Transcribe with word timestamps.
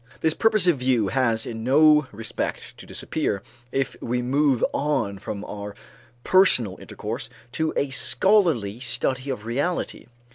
This 0.21 0.33
purposive 0.33 0.79
view 0.79 1.09
has 1.09 1.45
in 1.45 1.63
no 1.63 2.07
respect 2.11 2.75
to 2.79 2.87
disappear 2.87 3.43
if 3.71 3.95
we 4.01 4.23
move 4.23 4.65
on 4.73 5.19
from 5.19 5.45
our 5.45 5.75
personal 6.23 6.75
intercourse 6.79 7.29
to 7.51 7.71
a 7.77 7.91
scholarly 7.91 8.79
study 8.79 9.29
of 9.29 9.45
reality. 9.45 10.07